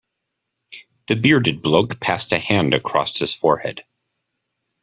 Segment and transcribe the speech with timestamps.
[1.09, 3.85] The bearded bloke passed a hand across his forehead.